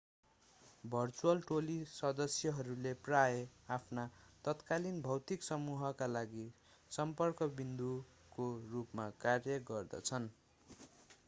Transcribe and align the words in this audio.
virtual 0.83 1.41
टोली 1.49 1.75
सदस्यहरूले 1.89 2.93
प्रायः 3.01 3.73
आफ्ना 3.75 4.07
तत्कालिन 4.45 4.97
भौतिक 5.01 5.47
समूहका 5.49 6.07
लागि 6.09 6.47
सम्पर्क 6.91 7.47
विन्दुको 7.55 8.51
रूपमा 8.71 9.09
कार्य 9.21 9.59
गर्दछन् 9.69 10.29